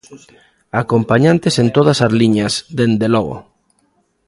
[0.83, 3.35] Acompañantes en todas as liñas, dende logo.